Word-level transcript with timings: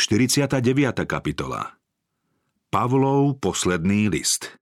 49. 0.00 0.56
kapitola 1.04 1.76
Pavlov 2.72 3.36
posledný 3.36 4.08
list 4.08 4.56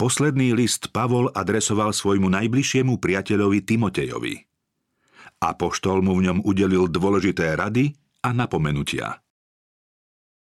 Posledný 0.00 0.56
list 0.56 0.88
Pavol 0.88 1.28
adresoval 1.36 1.92
svojmu 1.92 2.32
najbližšiemu 2.32 2.96
priateľovi 2.96 3.60
Timotejovi. 3.60 4.34
Apoštol 5.44 6.00
mu 6.00 6.16
v 6.16 6.32
ňom 6.32 6.38
udelil 6.48 6.88
dôležité 6.88 7.52
rady 7.52 7.92
a 8.24 8.32
napomenutia. 8.32 9.20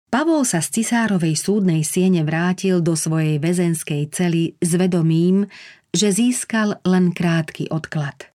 Pavol 0.07 0.48
sa 0.48 0.64
z 0.64 0.80
cisárovej 0.80 1.36
súdnej 1.36 1.84
siene 1.84 2.23
vrátil 2.23 2.80
do 2.80 2.96
svojej 2.96 3.44
väzenskej 3.44 4.07
cely 4.07 4.55
s 4.64 4.71
vedomím, 4.80 5.52
že 5.91 6.16
získal 6.16 6.80
len 6.88 7.12
krátky 7.12 7.68
odklad– 7.68 8.23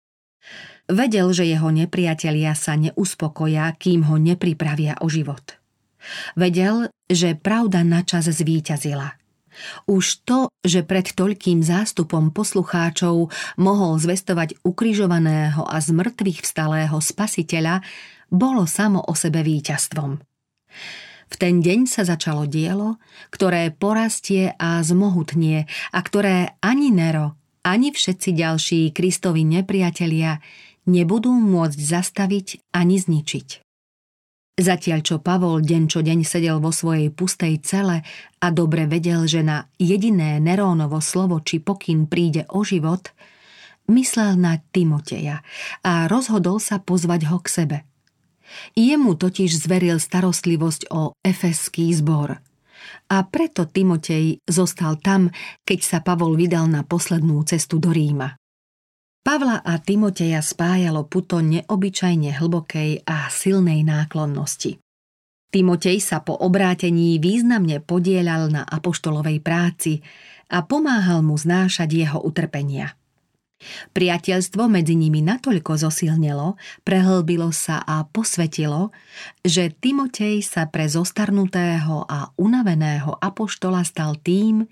Vedel, 0.86 1.34
že 1.34 1.42
jeho 1.42 1.74
nepriatelia 1.74 2.54
sa 2.54 2.78
neuspokoja, 2.78 3.74
kým 3.74 4.06
ho 4.06 4.22
nepripravia 4.22 5.02
o 5.02 5.10
život. 5.10 5.58
Vedel, 6.38 6.94
že 7.10 7.34
pravda 7.34 7.82
načas 7.82 8.30
zvíťazila. 8.30 9.18
Už 9.88 10.22
to, 10.22 10.52
že 10.62 10.84
pred 10.84 11.10
toľkým 11.10 11.64
zástupom 11.64 12.30
poslucháčov 12.30 13.32
mohol 13.56 13.92
zvestovať 13.98 14.60
ukrižovaného 14.62 15.64
a 15.64 15.76
z 15.80 15.96
mŕtvych 15.96 16.44
vstalého 16.44 16.96
spasiteľa, 17.00 17.80
bolo 18.30 18.68
samo 18.68 19.00
o 19.02 19.14
sebe 19.16 19.40
víťazstvom. 19.42 20.20
V 21.26 21.34
ten 21.34 21.58
deň 21.58 21.90
sa 21.90 22.06
začalo 22.06 22.46
dielo, 22.46 23.02
ktoré 23.34 23.74
porastie 23.74 24.54
a 24.54 24.78
zmohutnie 24.86 25.66
a 25.90 25.98
ktoré 25.98 26.54
ani 26.62 26.94
Nero, 26.94 27.34
ani 27.66 27.90
všetci 27.90 28.30
ďalší 28.30 28.80
Kristovi 28.94 29.42
nepriatelia 29.42 30.38
nebudú 30.86 31.34
môcť 31.34 31.78
zastaviť 31.78 32.72
ani 32.74 32.96
zničiť. 32.98 33.66
Zatiaľ 34.56 35.04
čo 35.04 35.20
Pavol 35.20 35.60
deň 35.60 35.82
čo 35.84 36.00
deň 36.00 36.24
sedel 36.24 36.56
vo 36.64 36.72
svojej 36.72 37.12
pustej 37.12 37.60
cele 37.60 38.00
a 38.40 38.46
dobre 38.48 38.88
vedel, 38.88 39.28
že 39.28 39.44
na 39.44 39.68
jediné 39.76 40.40
Nerónovo 40.40 41.04
slovo 41.04 41.44
či 41.44 41.60
pokyn 41.60 42.08
príde 42.08 42.48
o 42.48 42.64
život, 42.64 43.12
myslel 43.92 44.40
na 44.40 44.56
Timoteja 44.72 45.44
a 45.84 46.08
rozhodol 46.08 46.56
sa 46.56 46.80
pozvať 46.80 47.28
ho 47.28 47.36
k 47.44 47.48
sebe. 47.52 47.78
Jemu 48.72 49.18
totiž 49.20 49.52
zveril 49.52 50.00
starostlivosť 50.00 50.88
o 50.88 51.12
efeský 51.20 51.92
zbor. 51.92 52.40
A 53.12 53.16
preto 53.28 53.68
Timotej 53.68 54.40
zostal 54.48 54.96
tam, 55.02 55.28
keď 55.68 55.80
sa 55.84 55.98
Pavol 56.00 56.32
vydal 56.38 56.64
na 56.70 56.80
poslednú 56.80 57.44
cestu 57.44 57.76
do 57.76 57.92
Ríma. 57.92 58.38
Pavla 59.26 59.58
a 59.58 59.82
Timoteja 59.82 60.38
spájalo 60.38 61.02
puto 61.10 61.42
neobyčajne 61.42 62.38
hlbokej 62.38 63.02
a 63.10 63.26
silnej 63.26 63.82
náklonnosti. 63.82 64.78
Timotej 65.50 65.98
sa 65.98 66.22
po 66.22 66.38
obrátení 66.38 67.18
významne 67.18 67.82
podielal 67.82 68.54
na 68.54 68.62
apoštolovej 68.62 69.42
práci 69.42 69.98
a 70.46 70.62
pomáhal 70.62 71.26
mu 71.26 71.34
znášať 71.34 72.06
jeho 72.06 72.22
utrpenia. 72.22 72.94
Priateľstvo 73.98 74.70
medzi 74.70 74.94
nimi 74.94 75.26
natoľko 75.26 75.74
zosilnelo, 75.74 76.54
prehlbilo 76.86 77.50
sa 77.50 77.82
a 77.82 78.06
posvetilo, 78.06 78.94
že 79.42 79.74
Timotej 79.74 80.38
sa 80.46 80.70
pre 80.70 80.86
zostarnutého 80.86 82.06
a 82.06 82.30
unaveného 82.38 83.18
apoštola 83.18 83.82
stal 83.82 84.22
tým, 84.22 84.70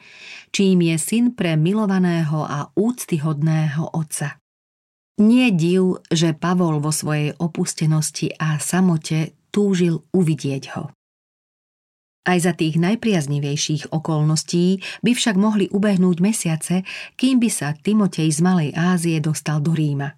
čím 0.55 0.79
je 0.79 0.95
syn 0.95 1.35
pre 1.35 1.59
milovaného 1.59 2.47
a 2.47 2.71
úctyhodného 2.79 3.99
otca. 3.99 4.44
Nie 5.15 5.55
div, 5.55 6.03
že 6.11 6.35
Pavol 6.35 6.83
vo 6.83 6.91
svojej 6.91 7.39
opustenosti 7.39 8.35
a 8.35 8.59
samote 8.59 9.39
túžil 9.55 10.03
uvidieť 10.11 10.75
ho. 10.75 10.91
Aj 12.25 12.39
za 12.41 12.57
tých 12.57 12.81
najpriaznivejších 12.81 13.93
okolností 13.93 14.81
by 15.05 15.13
však 15.13 15.37
mohli 15.37 15.69
ubehnúť 15.69 16.17
mesiace, 16.25 16.83
kým 17.21 17.37
by 17.37 17.51
sa 17.53 17.77
Timotej 17.77 18.33
z 18.33 18.41
Malej 18.41 18.71
Ázie 18.73 19.21
dostal 19.21 19.61
do 19.61 19.77
Ríma. 19.77 20.17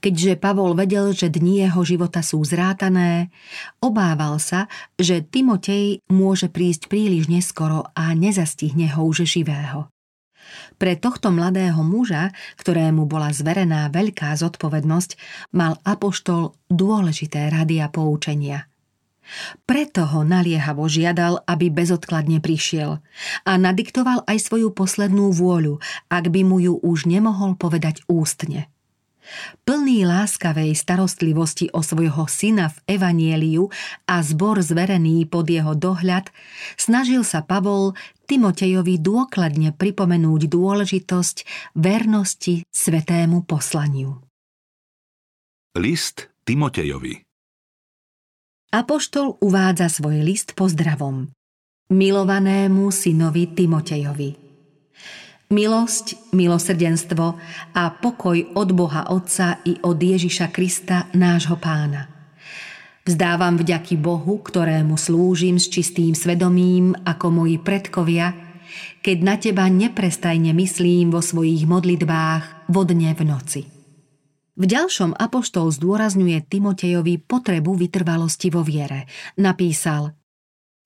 Keďže 0.00 0.40
Pavol 0.40 0.72
vedel, 0.72 1.12
že 1.12 1.28
dni 1.28 1.68
jeho 1.68 1.82
života 1.84 2.24
sú 2.24 2.40
zrátané, 2.40 3.28
obával 3.84 4.40
sa, 4.40 4.70
že 4.96 5.20
Timotej 5.20 6.00
môže 6.08 6.48
prísť 6.48 6.88
príliš 6.88 7.28
neskoro 7.28 7.84
a 7.92 8.14
nezastihne 8.16 8.88
ho 8.96 9.04
už 9.04 9.28
živého. 9.28 9.92
Pre 10.76 10.92
tohto 10.96 11.32
mladého 11.32 11.80
muža, 11.80 12.30
ktorému 12.60 13.08
bola 13.08 13.32
zverená 13.32 13.88
veľká 13.90 14.34
zodpovednosť, 14.36 15.10
mal 15.56 15.80
apoštol 15.82 16.54
dôležité 16.68 17.48
rady 17.50 17.80
a 17.82 17.88
poučenia. 17.88 18.68
Preto 19.66 20.06
ho 20.06 20.22
naliehavo 20.22 20.86
žiadal, 20.86 21.42
aby 21.50 21.66
bezodkladne 21.66 22.38
prišiel 22.38 23.02
a 23.42 23.52
nadiktoval 23.58 24.22
aj 24.22 24.38
svoju 24.38 24.70
poslednú 24.70 25.34
vôľu, 25.34 25.82
ak 26.06 26.30
by 26.30 26.46
mu 26.46 26.62
ju 26.62 26.78
už 26.78 27.10
nemohol 27.10 27.58
povedať 27.58 28.06
ústne– 28.06 28.70
Plný 29.66 30.06
láskavej 30.06 30.72
starostlivosti 30.78 31.70
o 31.74 31.82
svojho 31.82 32.30
syna 32.30 32.70
v 32.70 32.98
Evanieliu 32.98 33.68
a 34.06 34.22
zbor 34.22 34.62
zverený 34.62 35.26
pod 35.26 35.50
jeho 35.50 35.74
dohľad, 35.74 36.30
snažil 36.78 37.26
sa 37.26 37.42
Pavol 37.42 37.98
Timotejovi 38.26 38.98
dôkladne 38.98 39.74
pripomenúť 39.74 40.50
dôležitosť 40.50 41.36
vernosti 41.78 42.66
svetému 42.70 43.46
poslaniu. 43.46 44.18
List 45.76 46.32
Timotejovi 46.46 47.22
Apoštol 48.74 49.38
uvádza 49.38 49.86
svoj 49.86 50.26
list 50.26 50.58
pozdravom. 50.58 51.30
Milovanému 51.86 52.90
synovi 52.90 53.46
Timotejovi– 53.54 54.30
Milosť, 55.46 56.34
milosrdenstvo 56.34 57.38
a 57.70 57.82
pokoj 57.94 58.58
od 58.58 58.68
Boha 58.74 59.06
Otca 59.14 59.62
i 59.62 59.78
od 59.78 59.94
Ježiša 59.94 60.50
Krista, 60.50 61.06
nášho 61.14 61.54
pána. 61.54 62.10
Vzdávam 63.06 63.54
vďaky 63.54 63.94
Bohu, 63.94 64.42
ktorému 64.42 64.98
slúžim 64.98 65.62
s 65.62 65.70
čistým 65.70 66.18
svedomím 66.18 66.98
ako 67.06 67.30
moji 67.30 67.62
predkovia, 67.62 68.34
keď 69.06 69.16
na 69.22 69.38
teba 69.38 69.70
neprestajne 69.70 70.50
myslím 70.50 71.14
vo 71.14 71.22
svojich 71.22 71.62
modlitbách 71.62 72.66
vodne 72.66 73.14
v 73.14 73.22
noci. 73.22 73.62
V 74.58 74.64
ďalšom 74.66 75.14
apoštol 75.14 75.70
zdôrazňuje 75.70 76.42
Timotejovi 76.42 77.22
potrebu 77.22 77.70
vytrvalosti 77.78 78.50
vo 78.50 78.66
viere. 78.66 79.06
Napísal 79.38 80.10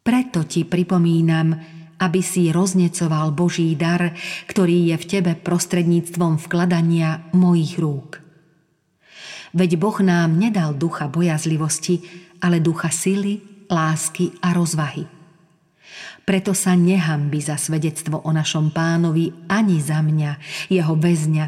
Preto 0.05 0.45
ti 0.45 0.69
pripomínam, 0.69 1.80
aby 2.01 2.25
si 2.25 2.49
roznecoval 2.49 3.37
Boží 3.37 3.77
dar, 3.77 4.17
ktorý 4.49 4.91
je 4.91 4.97
v 4.97 5.05
tebe 5.05 5.33
prostredníctvom 5.37 6.41
vkladania 6.41 7.29
mojich 7.37 7.77
rúk. 7.77 8.25
Veď 9.53 9.77
Boh 9.77 9.99
nám 10.01 10.41
nedal 10.41 10.73
ducha 10.79 11.13
bojazlivosti, 11.13 12.01
ale 12.41 12.65
ducha 12.65 12.89
sily, 12.89 13.67
lásky 13.69 14.33
a 14.41 14.57
rozvahy. 14.57 15.05
Preto 16.25 16.55
sa 16.55 16.79
nehambi 16.79 17.43
za 17.43 17.59
svedectvo 17.59 18.23
o 18.23 18.31
našom 18.31 18.71
pánovi 18.71 19.51
ani 19.51 19.83
za 19.83 19.99
mňa, 19.99 20.39
jeho 20.71 20.95
väzňa, 20.95 21.47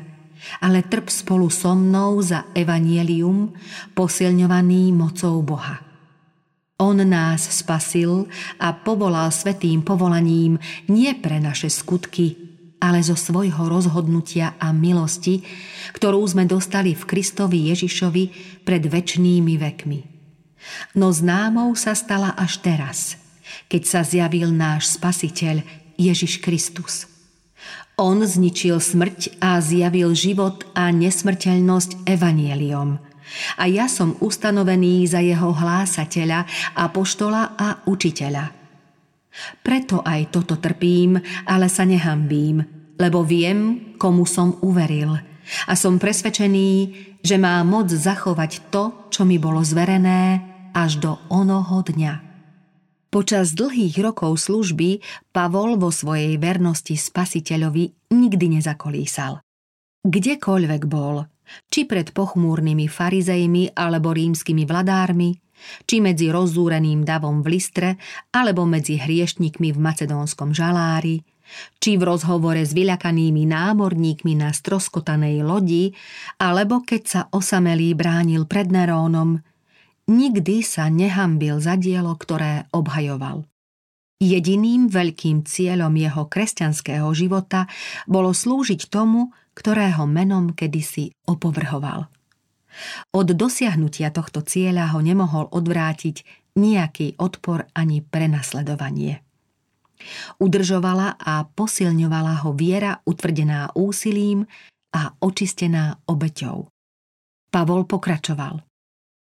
ale 0.59 0.83
trp 0.83 1.07
spolu 1.07 1.47
so 1.47 1.79
mnou 1.79 2.19
za 2.19 2.51
evanielium, 2.51 3.55
posilňovaný 3.95 4.91
mocou 4.91 5.39
Boha. 5.47 5.92
On 6.83 6.99
nás 6.99 7.47
spasil 7.47 8.27
a 8.59 8.75
povolal 8.75 9.31
svetým 9.31 9.87
povolaním 9.87 10.59
nie 10.91 11.15
pre 11.15 11.39
naše 11.39 11.71
skutky, 11.71 12.35
ale 12.83 12.99
zo 13.07 13.15
svojho 13.15 13.71
rozhodnutia 13.71 14.59
a 14.59 14.75
milosti, 14.75 15.47
ktorú 15.95 16.27
sme 16.27 16.43
dostali 16.43 16.99
v 16.99 17.07
Kristovi 17.07 17.71
Ježišovi 17.71 18.25
pred 18.67 18.83
väčšnými 18.83 19.55
vekmi. 19.63 20.01
No 20.99 21.15
známou 21.15 21.71
sa 21.79 21.95
stala 21.95 22.35
až 22.35 22.59
teraz, 22.59 23.15
keď 23.71 23.83
sa 23.87 24.01
zjavil 24.03 24.51
náš 24.51 24.99
Spasiteľ 24.99 25.63
Ježiš 25.95 26.43
Kristus. 26.43 27.07
On 27.95 28.19
zničil 28.19 28.83
smrť 28.83 29.39
a 29.39 29.63
zjavil 29.63 30.11
život 30.19 30.67
a 30.75 30.91
nesmrteľnosť 30.91 32.11
evanieliom– 32.11 32.99
a 33.57 33.69
ja 33.69 33.87
som 33.89 34.17
ustanovený 34.21 35.09
za 35.09 35.21
jeho 35.21 35.53
hlásateľa, 35.53 36.45
apoštola 36.77 37.57
a 37.59 37.85
učiteľa. 37.89 38.45
Preto 39.65 40.05
aj 40.05 40.29
toto 40.29 40.61
trpím, 40.61 41.17
ale 41.49 41.73
sa 41.73 41.89
nehambím, 41.89 42.61
lebo 43.01 43.25
viem, 43.25 43.93
komu 43.97 44.29
som 44.29 44.61
uveril 44.61 45.33
a 45.67 45.73
som 45.75 45.99
presvedčený, 45.99 46.71
že 47.23 47.37
má 47.39 47.61
moc 47.67 47.91
zachovať 47.91 48.71
to, 48.71 49.09
čo 49.11 49.23
mi 49.27 49.39
bolo 49.39 49.63
zverené 49.63 50.43
až 50.73 50.99
do 51.03 51.13
onoho 51.29 51.83
dňa. 51.85 52.33
Počas 53.13 53.53
dlhých 53.53 54.01
rokov 54.01 54.41
služby 54.49 55.05
Pavol 55.37 55.77
vo 55.77 55.93
svojej 55.93 56.41
vernosti 56.41 56.97
spasiteľovi 56.97 58.09
nikdy 58.09 58.57
nezakolísal. 58.57 59.45
Kdekoľvek 60.03 60.83
bol, 60.89 61.29
či 61.69 61.89
pred 61.89 62.11
pochmúrnymi 62.13 62.87
farizejmi 62.87 63.77
alebo 63.77 64.13
rímskymi 64.13 64.65
vladármi, 64.69 65.37
či 65.87 66.03
medzi 66.03 66.29
rozzúreným 66.29 67.07
davom 67.07 67.41
v 67.41 67.59
Listre, 67.59 67.91
alebo 68.35 68.67
medzi 68.67 68.99
hriešnikmi 68.99 69.71
v 69.71 69.79
macedónskom 69.79 70.51
žalári, 70.51 71.23
či 71.79 72.01
v 72.01 72.03
rozhovore 72.09 72.61
s 72.65 72.73
vyľakanými 72.73 73.45
námorníkmi 73.47 74.35
na 74.41 74.51
stroskotanej 74.51 75.45
lodi, 75.45 75.93
alebo 76.41 76.81
keď 76.83 77.03
sa 77.05 77.21
osamelý 77.31 77.93
bránil 77.93 78.49
pred 78.49 78.73
Nerónom, 78.73 79.39
nikdy 80.09 80.65
sa 80.65 80.89
nehambil 80.89 81.61
za 81.63 81.79
dielo, 81.79 82.17
ktoré 82.17 82.67
obhajoval. 82.75 83.45
Jediným 84.23 84.87
veľkým 84.87 85.43
cieľom 85.43 85.91
jeho 85.99 86.31
kresťanského 86.31 87.11
života 87.11 87.67
bolo 88.07 88.31
slúžiť 88.31 88.87
tomu, 88.87 89.35
ktorého 89.53 90.09
menom 90.09 90.53
kedysi 90.57 91.13
opovrhoval. 91.29 92.09
Od 93.13 93.29
dosiahnutia 93.37 94.09
tohto 94.09 94.41
cieľa 94.41 94.97
ho 94.97 95.05
nemohol 95.05 95.49
odvrátiť 95.53 96.25
nejaký 96.57 97.21
odpor 97.21 97.69
ani 97.77 98.01
prenasledovanie. 98.01 99.21
Udržovala 100.43 101.15
a 101.21 101.47
posilňovala 101.47 102.43
ho 102.43 102.51
viera 102.57 102.99
utvrdená 103.07 103.77
úsilím 103.79 104.49
a 104.93 105.15
očistená 105.21 106.03
obeťou. 106.09 106.69
Pavol 107.53 107.85
pokračoval. 107.87 108.65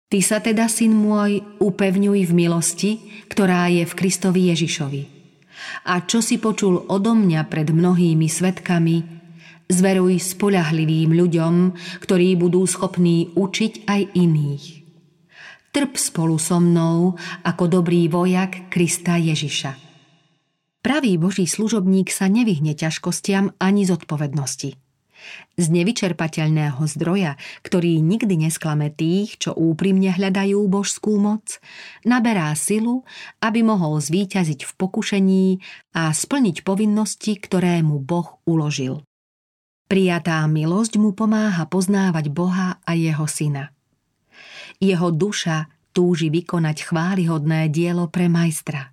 Ty 0.06 0.18
sa 0.22 0.38
teda, 0.38 0.70
syn 0.70 0.94
môj, 0.94 1.42
upevňuj 1.58 2.30
v 2.30 2.32
milosti, 2.34 2.90
ktorá 3.26 3.66
je 3.66 3.82
v 3.82 3.96
Kristovi 3.98 4.54
Ježišovi. 4.54 5.02
A 5.90 5.98
čo 6.06 6.22
si 6.22 6.38
počul 6.38 6.78
odo 6.86 7.16
mňa 7.18 7.42
pred 7.50 7.66
mnohými 7.74 8.30
svetkami, 8.30 8.96
zveruj 9.70 10.22
spoľahlivým 10.22 11.14
ľuďom, 11.14 11.54
ktorí 12.02 12.34
budú 12.38 12.66
schopní 12.66 13.34
učiť 13.34 13.86
aj 13.86 14.00
iných. 14.14 14.64
Trp 15.70 15.92
spolu 15.94 16.40
so 16.40 16.56
mnou 16.56 17.20
ako 17.44 17.64
dobrý 17.68 18.08
vojak 18.08 18.72
Krista 18.72 19.20
Ježiša. 19.20 19.76
Pravý 20.80 21.18
Boží 21.18 21.44
služobník 21.44 22.08
sa 22.14 22.30
nevyhne 22.30 22.72
ťažkostiam 22.72 23.52
ani 23.58 23.82
zodpovednosti– 23.84 24.78
z 25.56 25.66
nevyčerpateľného 25.72 26.80
zdroja, 26.84 27.40
ktorý 27.64 27.98
nikdy 28.04 28.48
nesklame 28.48 28.92
tých, 28.92 29.40
čo 29.40 29.56
úprimne 29.56 30.12
hľadajú 30.12 30.60
božskú 30.68 31.16
moc, 31.16 31.58
naberá 32.04 32.52
silu, 32.54 33.08
aby 33.40 33.64
mohol 33.64 33.98
zvíťaziť 33.98 34.68
v 34.68 34.72
pokušení 34.76 35.46
a 35.96 36.12
splniť 36.12 36.62
povinnosti, 36.62 37.40
ktoré 37.40 37.80
mu 37.80 37.98
Boh 37.98 38.38
uložil. 38.44 39.02
Prijatá 39.86 40.42
milosť 40.50 40.98
mu 40.98 41.14
pomáha 41.14 41.66
poznávať 41.70 42.30
Boha 42.30 42.82
a 42.82 42.92
jeho 42.98 43.24
syna. 43.30 43.70
Jeho 44.82 45.14
duša 45.14 45.70
túži 45.94 46.28
vykonať 46.28 46.90
chválihodné 46.90 47.70
dielo 47.70 48.10
pre 48.10 48.26
majstra. 48.26 48.92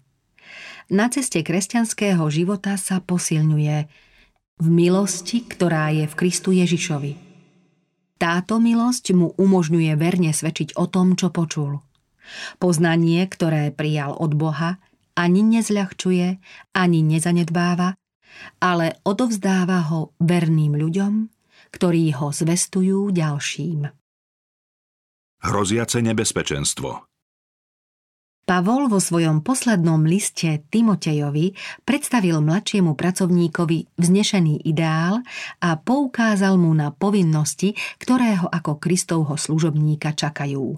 Na 0.94 1.10
ceste 1.10 1.42
kresťanského 1.42 2.24
života 2.30 2.78
sa 2.78 3.02
posilňuje– 3.02 3.78
v 4.64 4.68
milosti, 4.70 5.44
ktorá 5.44 5.90
je 5.90 6.06
v 6.06 6.18
Kristu 6.18 6.54
Ježišovi. 6.54 7.18
Táto 8.22 8.62
milosť 8.62 9.12
mu 9.12 9.36
umožňuje 9.36 9.92
verne 10.00 10.32
svedčiť 10.32 10.80
o 10.80 10.88
tom, 10.88 11.18
čo 11.18 11.34
počul. 11.34 11.84
Poznanie, 12.62 13.20
ktoré 13.28 13.74
prijal 13.76 14.16
od 14.16 14.32
Boha, 14.38 14.80
ani 15.20 15.44
nezľahčuje, 15.44 16.40
ani 16.72 17.00
nezanedbáva, 17.04 18.00
ale 18.62 19.00
odovzdáva 19.04 19.90
ho 19.94 20.14
verným 20.22 20.78
ľuďom, 20.78 21.14
ktorí 21.74 22.14
ho 22.18 22.30
zvestujú 22.30 23.10
ďalším. 23.10 23.90
Hroziace 25.44 26.00
nebezpečenstvo 26.00 27.14
Pavol 28.44 28.92
vo 28.92 29.00
svojom 29.00 29.40
poslednom 29.40 30.04
liste 30.04 30.68
Timotejovi 30.68 31.56
predstavil 31.88 32.44
mladšiemu 32.44 32.92
pracovníkovi 32.92 33.96
vznešený 33.96 34.68
ideál 34.68 35.24
a 35.64 35.80
poukázal 35.80 36.60
mu 36.60 36.76
na 36.76 36.92
povinnosti, 36.92 37.72
ktoré 38.04 38.36
ho 38.44 38.52
ako 38.52 38.84
Kristovho 38.84 39.40
služobníka 39.40 40.12
čakajú. 40.12 40.76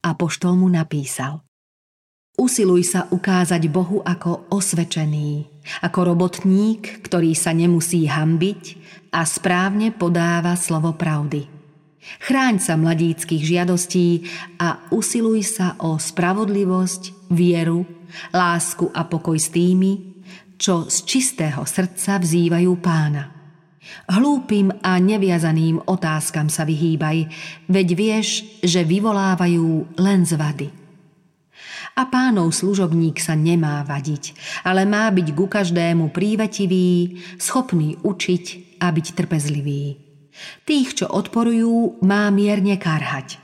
Apoštol 0.00 0.56
mu 0.56 0.68
napísal 0.72 1.44
Usiluj 2.40 2.82
sa 2.88 3.06
ukázať 3.12 3.68
Bohu 3.68 4.00
ako 4.00 4.48
osvečený, 4.48 5.53
ako 5.82 6.14
robotník, 6.14 7.04
ktorý 7.04 7.32
sa 7.32 7.56
nemusí 7.56 8.04
hambiť 8.06 8.62
a 9.14 9.24
správne 9.24 9.90
podáva 9.94 10.54
slovo 10.58 10.92
pravdy– 10.94 11.50
Chráň 12.04 12.60
sa 12.60 12.76
mladíckých 12.76 13.42
žiadostí 13.42 14.28
a 14.60 14.88
usiluj 14.92 15.40
sa 15.44 15.76
o 15.80 15.96
spravodlivosť, 15.96 17.32
vieru, 17.32 17.84
lásku 18.30 18.92
a 18.92 19.08
pokoj 19.08 19.36
s 19.40 19.48
tými, 19.50 20.22
čo 20.60 20.86
z 20.86 20.96
čistého 21.08 21.64
srdca 21.64 22.20
vzývajú 22.20 22.72
pána. 22.78 23.32
Hlúpým 24.08 24.72
a 24.80 24.96
neviazaným 24.96 25.80
otázkam 25.84 26.48
sa 26.48 26.64
vyhýbaj, 26.64 27.28
veď 27.68 27.88
vieš, 27.92 28.28
že 28.64 28.84
vyvolávajú 28.84 29.96
len 30.00 30.24
zvady. 30.24 30.83
A 31.94 32.10
pánov 32.10 32.50
služobník 32.50 33.22
sa 33.22 33.38
nemá 33.38 33.86
vadiť, 33.86 34.34
ale 34.66 34.82
má 34.82 35.06
byť 35.14 35.28
ku 35.30 35.46
každému 35.46 36.10
prívetivý, 36.10 37.22
schopný 37.38 37.94
učiť 38.02 38.78
a 38.82 38.90
byť 38.90 39.06
trpezlivý. 39.14 40.02
Tých, 40.66 40.88
čo 40.98 41.06
odporujú, 41.06 42.02
má 42.02 42.26
mierne 42.34 42.74
karhať. 42.74 43.38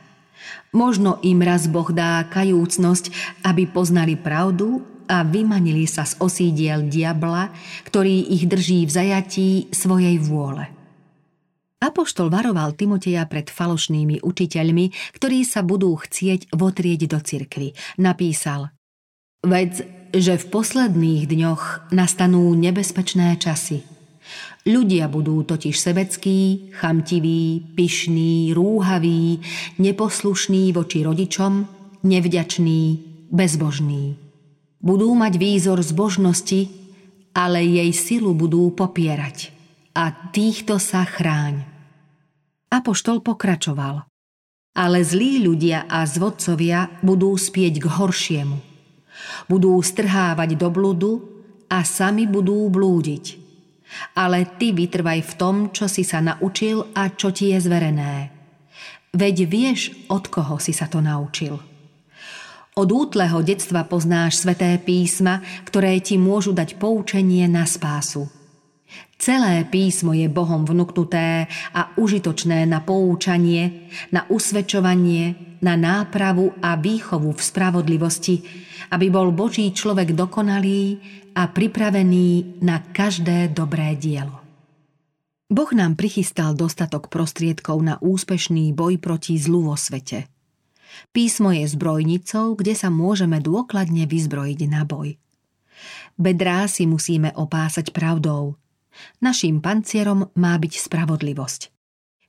Možno 0.74 1.22
im 1.22 1.42
raz 1.46 1.70
Boh 1.70 1.86
dá 1.94 2.26
kajúcnosť, 2.26 3.38
aby 3.46 3.70
poznali 3.70 4.18
pravdu 4.18 4.82
a 5.10 5.22
vymanili 5.26 5.86
sa 5.86 6.06
z 6.06 6.18
osídiel 6.18 6.86
diabla, 6.86 7.50
ktorý 7.86 8.34
ich 8.34 8.46
drží 8.46 8.86
v 8.86 8.94
zajatí 8.94 9.48
svojej 9.74 10.18
vôle. 10.18 10.79
Apoštol 11.80 12.28
varoval 12.28 12.76
Timoteja 12.76 13.24
pred 13.24 13.48
falošnými 13.48 14.20
učiteľmi, 14.20 15.16
ktorí 15.16 15.48
sa 15.48 15.64
budú 15.64 15.96
chcieť 15.96 16.52
votrieť 16.52 17.08
do 17.08 17.18
cirkvy. 17.18 17.72
Napísal 17.96 18.70
Vedz, 19.40 19.80
že 20.12 20.36
v 20.36 20.44
posledných 20.52 21.24
dňoch 21.24 21.92
nastanú 21.96 22.52
nebezpečné 22.52 23.40
časy– 23.40 23.80
Ľudia 24.68 25.08
budú 25.08 25.40
totiž 25.40 25.72
sebeckí, 25.72 26.70
chamtiví, 26.76 27.72
pyšní, 27.72 28.52
rúhaví, 28.52 29.40
neposlušní 29.80 30.72
voči 30.76 31.00
rodičom, 31.00 31.64
nevďační, 32.04 32.82
bezbožní. 33.32 34.20
Budú 34.84 35.16
mať 35.16 35.40
výzor 35.40 35.80
zbožnosti, 35.80 36.68
ale 37.32 37.64
jej 37.64 37.90
silu 37.96 38.36
budú 38.36 38.68
popierať. 38.68 39.59
A 39.94 40.30
týchto 40.30 40.78
sa 40.78 41.02
chráň. 41.02 41.66
Apoštol 42.70 43.22
pokračoval. 43.22 44.06
Ale 44.78 45.02
zlí 45.02 45.42
ľudia 45.42 45.90
a 45.90 46.06
zvodcovia 46.06 47.02
budú 47.02 47.34
spieť 47.34 47.74
k 47.82 47.86
horšiemu. 47.90 48.58
Budú 49.50 49.74
strhávať 49.82 50.54
do 50.54 50.68
bludu 50.70 51.12
a 51.66 51.82
sami 51.82 52.30
budú 52.30 52.70
blúdiť 52.70 53.50
ale 54.16 54.46
ty 54.58 54.72
vytrvaj 54.72 55.20
v 55.22 55.32
tom, 55.36 55.56
čo 55.74 55.90
si 55.90 56.06
sa 56.06 56.22
naučil 56.22 56.86
a 56.94 57.10
čo 57.10 57.34
ti 57.34 57.50
je 57.52 57.58
zverené. 57.58 58.30
Veď 59.10 59.50
vieš, 59.50 59.90
od 60.06 60.30
koho 60.30 60.62
si 60.62 60.70
sa 60.70 60.86
to 60.86 61.02
naučil. 61.02 61.58
Od 62.78 62.88
útleho 62.88 63.42
detstva 63.42 63.82
poznáš 63.82 64.46
sveté 64.46 64.78
písma, 64.78 65.42
ktoré 65.66 65.98
ti 65.98 66.14
môžu 66.14 66.54
dať 66.54 66.78
poučenie 66.78 67.50
na 67.50 67.66
spásu. 67.66 68.30
Celé 69.20 69.68
písmo 69.68 70.16
je 70.16 70.32
Bohom 70.32 70.64
vnúknuté 70.64 71.44
a 71.76 71.92
užitočné 72.00 72.64
na 72.64 72.80
poučanie, 72.80 73.92
na 74.08 74.24
usvedčovanie, 74.26 75.58
na 75.60 75.76
nápravu 75.76 76.56
a 76.64 76.80
výchovu 76.80 77.36
v 77.36 77.40
spravodlivosti, 77.40 78.36
aby 78.90 79.06
bol 79.12 79.28
Boží 79.30 79.70
človek 79.76 80.16
dokonalý 80.16 80.98
a 81.36 81.46
pripravený 81.52 82.60
na 82.64 82.80
každé 82.80 83.52
dobré 83.52 83.94
dielo. 83.94 84.40
Boh 85.50 85.70
nám 85.74 85.98
prichystal 85.98 86.54
dostatok 86.54 87.10
prostriedkov 87.10 87.82
na 87.82 87.98
úspešný 87.98 88.70
boj 88.70 89.02
proti 89.02 89.34
zlu 89.34 89.66
vo 89.66 89.74
svete. 89.74 90.30
Písmo 91.10 91.50
je 91.50 91.66
zbrojnicou, 91.66 92.54
kde 92.54 92.74
sa 92.78 92.86
môžeme 92.86 93.42
dôkladne 93.42 94.06
vyzbrojiť 94.06 94.60
na 94.70 94.86
boj. 94.86 95.18
Bedrá 96.14 96.70
si 96.70 96.86
musíme 96.86 97.34
opásať 97.34 97.90
pravdou. 97.90 98.54
Naším 99.22 99.62
pancierom 99.62 100.30
má 100.36 100.58
byť 100.58 100.72
spravodlivosť. 100.78 101.70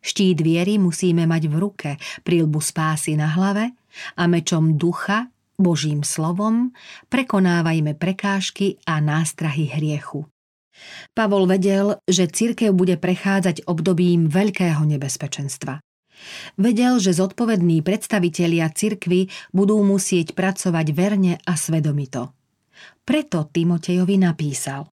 Štít 0.02 0.42
viery 0.42 0.82
musíme 0.82 1.30
mať 1.30 1.44
v 1.46 1.56
ruke, 1.62 1.90
prílbu 2.26 2.58
spásy 2.58 3.14
na 3.14 3.30
hlave 3.30 3.70
a 4.18 4.24
mečom 4.26 4.74
ducha 4.78 5.30
Božím 5.62 6.02
slovom 6.02 6.74
prekonávajme 7.14 7.94
prekážky 7.94 8.82
a 8.90 8.98
nástrahy 8.98 9.70
hriechu. 9.70 10.26
Pavol 11.14 11.46
vedel, 11.46 12.02
že 12.10 12.26
cirkev 12.26 12.74
bude 12.74 12.98
prechádzať 12.98 13.70
obdobím 13.70 14.26
veľkého 14.26 14.82
nebezpečenstva. 14.82 15.78
Vedel, 16.58 16.98
že 16.98 17.14
zodpovední 17.14 17.86
predstavitelia 17.86 18.70
cirkvy 18.74 19.30
budú 19.54 19.82
musieť 19.86 20.34
pracovať 20.34 20.88
verne 20.94 21.34
a 21.46 21.54
svedomito. 21.54 22.34
Preto 23.06 23.46
Timotejovi 23.50 24.18
napísal 24.18 24.90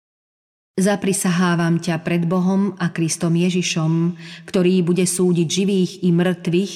Zaprisahávam 0.80 1.84
ťa 1.84 2.00
pred 2.08 2.24
Bohom 2.24 2.72
a 2.80 2.88
Kristom 2.88 3.36
Ježišom, 3.36 4.16
ktorý 4.48 4.80
bude 4.80 5.04
súdiť 5.04 5.48
živých 5.52 5.92
i 6.08 6.16
mŕtvych 6.16 6.74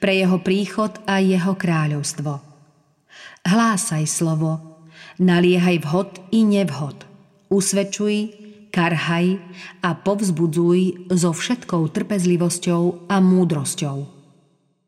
pre 0.00 0.16
jeho 0.16 0.40
príchod 0.40 0.96
a 1.04 1.20
jeho 1.20 1.52
kráľovstvo. 1.52 2.40
Hlásaj 3.44 4.08
slovo, 4.08 4.80
naliehaj 5.20 5.76
vhod 5.84 6.24
i 6.32 6.40
nevhod, 6.48 7.04
usvedčuj, 7.52 8.32
karhaj 8.72 9.36
a 9.84 9.92
povzbudzuj 9.92 11.12
so 11.12 11.36
všetkou 11.36 11.84
trpezlivosťou 11.92 13.12
a 13.12 13.20
múdrosťou. 13.20 14.08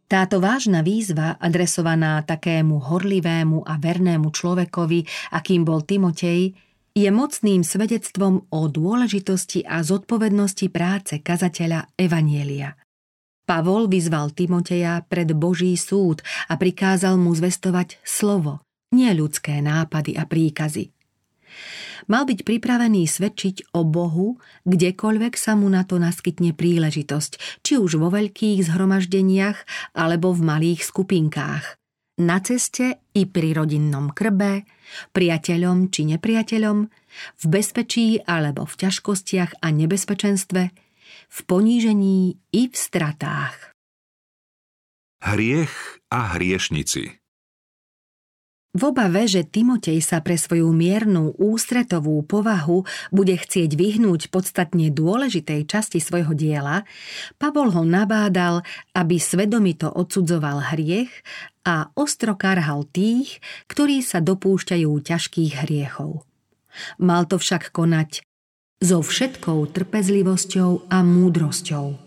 Táto 0.09 0.41
vážna 0.41 0.81
výzva, 0.81 1.37
adresovaná 1.37 2.25
takému 2.25 2.81
horlivému 2.81 3.69
a 3.69 3.77
vernému 3.77 4.33
človekovi, 4.33 5.05
akým 5.37 5.61
bol 5.61 5.85
Timotej, 5.85 6.57
je 6.97 7.13
mocným 7.13 7.61
svedectvom 7.61 8.49
o 8.49 8.61
dôležitosti 8.73 9.61
a 9.69 9.85
zodpovednosti 9.85 10.73
práce 10.73 11.21
kazateľa 11.21 11.93
Evanielia. 11.93 12.73
Pavol 13.45 13.87
vyzval 13.87 14.33
Timoteja 14.33 15.05
pred 15.05 15.29
Boží 15.37 15.77
súd 15.77 16.25
a 16.49 16.57
prikázal 16.57 17.21
mu 17.21 17.37
zvestovať 17.37 18.01
slovo, 18.01 18.65
nie 18.97 19.13
ľudské 19.13 19.61
nápady 19.61 20.17
a 20.17 20.25
príkazy. 20.25 20.91
Mal 22.09 22.25
byť 22.25 22.43
pripravený 22.43 23.05
svedčiť 23.05 23.77
o 23.77 23.85
Bohu, 23.85 24.41
kdekoľvek 24.65 25.35
sa 25.37 25.53
mu 25.53 25.69
na 25.69 25.85
to 25.85 26.01
naskytne 26.01 26.57
príležitosť, 26.57 27.61
či 27.61 27.77
už 27.77 28.01
vo 28.01 28.09
veľkých 28.09 28.73
zhromaždeniach 28.73 29.93
alebo 29.93 30.33
v 30.33 30.41
malých 30.43 30.81
skupinkách– 30.81 31.77
na 32.17 32.41
ceste 32.41 33.01
i 33.13 33.23
pri 33.29 33.53
rodinnom 33.53 34.13
krbe, 34.13 34.65
priateľom 35.13 35.93
či 35.93 36.09
nepriateľom, 36.17 36.79
v 37.37 37.45
bezpečí 37.49 38.21
alebo 38.25 38.65
v 38.65 38.75
ťažkostiach 38.87 39.61
a 39.61 39.67
nebezpečenstve, 39.73 40.63
v 41.27 41.39
ponížení 41.45 42.37
i 42.53 42.63
v 42.69 42.75
stratách. 42.77 43.77
Hriech 45.25 46.01
a 46.13 46.37
hriešnici 46.37 47.26
v 48.77 48.83
obave, 48.93 49.25
že 49.25 49.49
Timotej 49.49 50.05
sa 50.05 50.21
pre 50.21 50.37
svoju 50.37 50.69
miernu 50.69 51.33
ústretovú 51.41 52.21
povahu 52.29 52.85
bude 53.09 53.33
chcieť 53.33 53.73
vyhnúť 53.73 54.29
podstatne 54.29 54.93
dôležitej 54.93 55.65
časti 55.65 55.99
svojho 55.99 56.37
diela, 56.37 56.85
Pavol 57.41 57.73
ho 57.73 57.83
nabádal, 57.89 58.61
aby 58.93 59.17
svedomito 59.17 59.89
odsudzoval 59.89 60.77
hriech 60.77 61.11
a 61.65 61.89
ostro 61.97 62.37
karhal 62.37 62.85
tých, 62.93 63.41
ktorí 63.67 64.05
sa 64.05 64.21
dopúšťajú 64.21 64.91
ťažkých 64.93 65.53
hriechov. 65.65 66.29
Mal 67.01 67.25
to 67.25 67.41
však 67.41 67.73
konať 67.73 68.29
so 68.85 69.01
všetkou 69.01 69.73
trpezlivosťou 69.73 70.93
a 70.93 71.01
múdrosťou– 71.01 71.87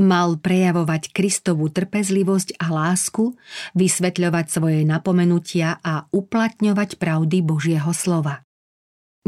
Mal 0.00 0.40
prejavovať 0.40 1.12
Kristovú 1.12 1.68
trpezlivosť 1.68 2.56
a 2.56 2.72
lásku, 2.72 3.36
vysvetľovať 3.76 4.46
svoje 4.48 4.80
napomenutia 4.88 5.76
a 5.76 6.08
uplatňovať 6.08 6.96
pravdy 6.96 7.44
Božieho 7.44 7.92
slova. 7.92 8.40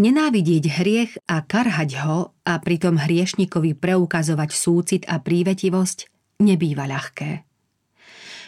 Nenávidieť 0.00 0.64
hriech 0.80 1.12
a 1.28 1.44
karhať 1.44 2.00
ho 2.00 2.32
a 2.48 2.56
pritom 2.56 2.96
hriešnikovi 2.96 3.76
preukazovať 3.76 4.50
súcit 4.56 5.02
a 5.04 5.20
prívetivosť 5.20 6.08
nebýva 6.40 6.88
ľahké. 6.88 7.44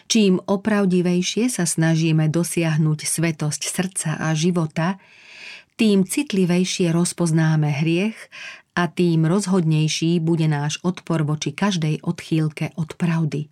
Čím 0.09 0.41
opravdivejšie 0.41 1.53
sa 1.53 1.69
snažíme 1.69 2.33
dosiahnuť 2.33 3.05
svetosť 3.05 3.63
srdca 3.69 4.11
a 4.17 4.33
života, 4.33 4.97
tým 5.77 6.09
citlivejšie 6.09 6.89
rozpoznáme 6.89 7.69
hriech 7.85 8.17
a 8.75 8.91
tým 8.91 9.27
rozhodnejší 9.27 10.19
bude 10.19 10.51
náš 10.51 10.83
odpor 10.83 11.23
voči 11.23 11.55
každej 11.55 12.03
odchýlke 12.03 12.75
od 12.75 12.99
pravdy. 12.99 13.47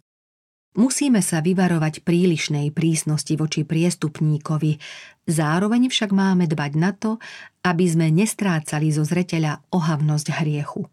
Musíme 0.72 1.20
sa 1.20 1.44
vyvarovať 1.44 2.00
prílišnej 2.00 2.72
prísnosti 2.72 3.36
voči 3.36 3.60
priestupníkovi, 3.60 4.80
zároveň 5.28 5.92
však 5.92 6.10
máme 6.16 6.48
dbať 6.48 6.72
na 6.80 6.96
to, 6.96 7.20
aby 7.60 7.84
sme 7.84 8.08
nestrácali 8.08 8.88
zo 8.88 9.04
zreteľa 9.04 9.60
ohavnosť 9.68 10.32
hriechu. 10.32 10.88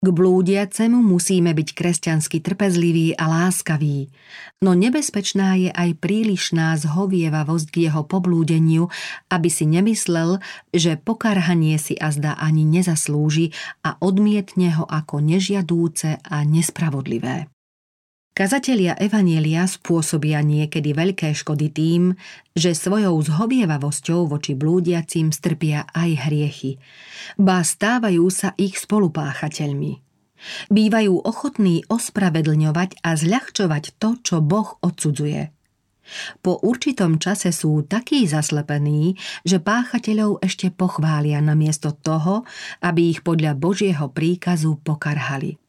K 0.00 0.08
blúdiacemu 0.08 0.96
musíme 0.96 1.52
byť 1.52 1.76
kresťansky 1.76 2.40
trpezliví 2.40 3.12
a 3.20 3.28
láskaví, 3.28 4.08
no 4.64 4.72
nebezpečná 4.72 5.60
je 5.60 5.68
aj 5.68 6.00
prílišná 6.00 6.72
zhovievavosť 6.80 7.66
k 7.68 7.76
jeho 7.84 8.08
poblúdeniu, 8.08 8.88
aby 9.28 9.52
si 9.52 9.68
nemyslel, 9.68 10.40
že 10.72 10.96
pokarhanie 10.96 11.76
si 11.76 12.00
azda 12.00 12.32
ani 12.40 12.64
nezaslúži 12.64 13.52
a 13.84 14.00
odmietne 14.00 14.72
ho 14.80 14.88
ako 14.88 15.20
nežiadúce 15.20 16.16
a 16.16 16.36
nespravodlivé. 16.48 17.52
Kazatelia 18.40 18.96
Evanielia 18.96 19.68
spôsobia 19.68 20.40
niekedy 20.40 20.96
veľké 20.96 21.36
škody 21.36 21.68
tým, 21.68 22.16
že 22.56 22.72
svojou 22.72 23.20
zhovievavosťou 23.20 24.32
voči 24.32 24.56
blúdiacim 24.56 25.28
strpia 25.28 25.84
aj 25.92 26.24
hriechy, 26.24 26.80
ba 27.36 27.60
stávajú 27.60 28.24
sa 28.32 28.56
ich 28.56 28.80
spolupáchateľmi. 28.80 30.00
Bývajú 30.72 31.20
ochotní 31.20 31.84
ospravedlňovať 31.92 33.04
a 33.04 33.12
zľahčovať 33.12 34.00
to, 34.00 34.16
čo 34.24 34.40
Boh 34.40 34.72
odsudzuje. 34.80 35.52
Po 36.40 36.64
určitom 36.64 37.20
čase 37.20 37.52
sú 37.52 37.84
takí 37.84 38.24
zaslepení, 38.24 39.20
že 39.44 39.60
páchateľov 39.60 40.40
ešte 40.40 40.72
pochvália 40.72 41.44
namiesto 41.44 41.92
toho, 41.92 42.48
aby 42.80 43.12
ich 43.12 43.20
podľa 43.20 43.52
Božieho 43.52 44.08
príkazu 44.08 44.80
pokarhali. 44.80 45.59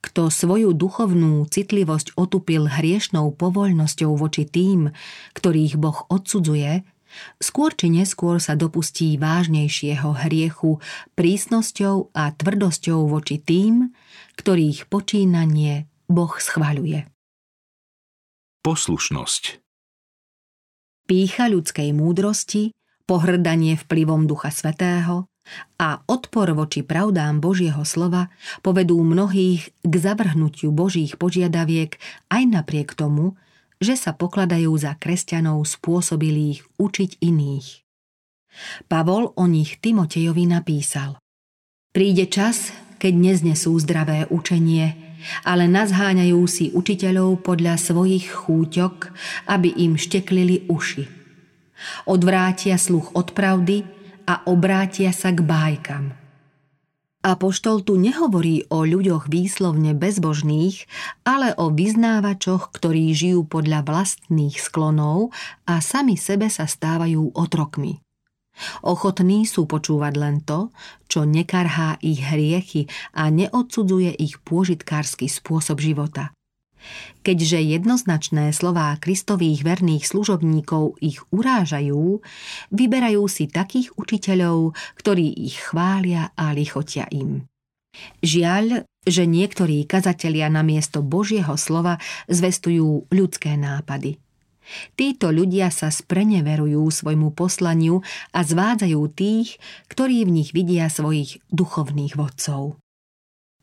Kto 0.00 0.28
svoju 0.30 0.72
duchovnú 0.72 1.44
citlivosť 1.46 2.14
otupil 2.14 2.70
hriešnou 2.70 3.34
povoľnosťou 3.34 4.14
voči 4.14 4.46
tým, 4.46 4.94
ktorých 5.34 5.74
Boh 5.76 6.06
odsudzuje, 6.08 6.86
skôr 7.40 7.72
či 7.72 7.90
neskôr 7.92 8.42
sa 8.42 8.58
dopustí 8.58 9.16
vážnejšieho 9.16 10.26
hriechu 10.26 10.78
prísnosťou 11.14 12.12
a 12.12 12.32
tvrdosťou 12.34 13.08
voči 13.08 13.40
tým, 13.40 13.90
ktorých 14.36 14.90
počínanie 14.90 15.88
Boh 16.06 16.34
schvaľuje. 16.36 17.08
Poslušnosť 18.66 19.62
Pícha 21.06 21.46
ľudskej 21.46 21.94
múdrosti, 21.94 22.74
pohrdanie 23.06 23.78
vplyvom 23.78 24.26
Ducha 24.26 24.50
Svetého, 24.50 25.30
a 25.78 26.02
odpor 26.10 26.50
voči 26.52 26.82
pravdám 26.82 27.38
Božieho 27.38 27.86
slova 27.86 28.32
povedú 28.60 28.98
mnohých 29.00 29.70
k 29.84 29.94
zavrhnutiu 29.94 30.74
Božích 30.74 31.14
požiadaviek 31.20 31.96
aj 32.32 32.42
napriek 32.50 32.92
tomu, 32.98 33.38
že 33.78 33.94
sa 33.94 34.16
pokladajú 34.16 34.72
za 34.74 34.96
kresťanov 34.96 35.62
spôsobilých 35.68 36.64
učiť 36.80 37.10
iných. 37.20 37.68
Pavol 38.88 39.36
o 39.36 39.44
nich 39.44 39.76
Timotejovi 39.78 40.48
napísal 40.48 41.20
Príde 41.92 42.28
čas, 42.28 42.72
keď 42.96 43.12
neznesú 43.12 43.76
zdravé 43.80 44.28
učenie, 44.32 44.96
ale 45.44 45.68
nazháňajú 45.68 46.40
si 46.48 46.72
učiteľov 46.72 47.44
podľa 47.44 47.76
svojich 47.80 48.28
chúťok, 48.28 48.94
aby 49.48 49.68
im 49.76 50.00
šteklili 50.00 50.68
uši. 50.68 51.04
Odvrátia 52.08 52.80
sluch 52.80 53.12
od 53.12 53.36
pravdy 53.36 53.95
a 54.26 54.42
obrátia 54.50 55.14
sa 55.14 55.30
k 55.30 55.40
bájkam. 55.40 56.26
Apoštol 57.26 57.82
tu 57.82 57.98
nehovorí 57.98 58.70
o 58.70 58.86
ľuďoch 58.86 59.26
výslovne 59.26 59.98
bezbožných, 59.98 60.86
ale 61.26 61.58
o 61.58 61.74
vyznávačoch, 61.74 62.70
ktorí 62.70 63.10
žijú 63.18 63.42
podľa 63.50 63.82
vlastných 63.82 64.54
sklonov 64.54 65.34
a 65.66 65.82
sami 65.82 66.14
sebe 66.14 66.46
sa 66.46 66.70
stávajú 66.70 67.34
otrokmi. 67.34 67.98
Ochotní 68.86 69.42
sú 69.42 69.66
počúvať 69.66 70.14
len 70.16 70.38
to, 70.38 70.70
čo 71.10 71.26
nekarhá 71.26 71.98
ich 71.98 72.22
hriechy 72.22 72.86
a 73.10 73.26
neodsudzuje 73.28 74.14
ich 74.22 74.38
pôžitkársky 74.46 75.26
spôsob 75.26 75.82
života. 75.82 76.35
Keďže 77.26 77.58
jednoznačné 77.58 78.54
slová 78.54 78.94
kristových 79.02 79.66
verných 79.66 80.06
služobníkov 80.06 81.00
ich 81.02 81.18
urážajú, 81.34 82.22
vyberajú 82.70 83.22
si 83.26 83.50
takých 83.50 83.90
učiteľov, 83.98 84.78
ktorí 84.94 85.26
ich 85.34 85.58
chvália 85.58 86.30
a 86.38 86.54
lichotia 86.54 87.10
im. 87.10 87.48
Žiaľ, 88.22 88.86
že 89.06 89.24
niektorí 89.24 89.88
kazatelia 89.88 90.52
na 90.52 90.60
miesto 90.60 91.00
Božieho 91.00 91.56
slova 91.56 91.96
zvestujú 92.28 93.08
ľudské 93.08 93.56
nápady. 93.56 94.20
Títo 94.98 95.30
ľudia 95.30 95.70
sa 95.70 95.94
spreneverujú 95.94 96.82
svojmu 96.90 97.30
poslaniu 97.38 98.02
a 98.34 98.42
zvádzajú 98.42 99.00
tých, 99.14 99.62
ktorí 99.86 100.26
v 100.26 100.34
nich 100.42 100.50
vidia 100.50 100.90
svojich 100.90 101.38
duchovných 101.54 102.18
vodcov. 102.18 102.74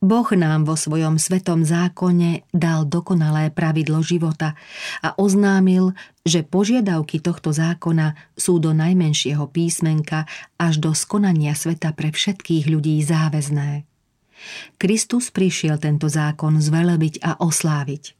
Boh 0.03 0.27
nám 0.35 0.67
vo 0.67 0.75
svojom 0.75 1.15
svetom 1.15 1.63
zákone 1.63 2.43
dal 2.51 2.83
dokonalé 2.83 3.55
pravidlo 3.55 4.03
života 4.03 4.51
a 4.99 5.15
oznámil, 5.15 5.95
že 6.27 6.43
požiadavky 6.43 7.23
tohto 7.23 7.55
zákona 7.55 8.35
sú 8.35 8.59
do 8.59 8.75
najmenšieho 8.75 9.47
písmenka 9.47 10.27
až 10.59 10.83
do 10.83 10.91
skonania 10.91 11.55
sveta 11.55 11.95
pre 11.95 12.11
všetkých 12.11 12.67
ľudí 12.67 12.99
záväzné. 12.99 13.87
Kristus 14.75 15.31
prišiel 15.31 15.79
tento 15.79 16.11
zákon 16.11 16.59
zvelebiť 16.59 17.23
a 17.23 17.39
osláviť. 17.39 18.19